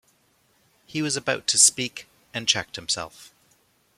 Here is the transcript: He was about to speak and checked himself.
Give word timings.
He 0.87 1.03
was 1.03 1.15
about 1.15 1.45
to 1.45 1.59
speak 1.59 2.07
and 2.33 2.47
checked 2.47 2.75
himself. 2.75 3.31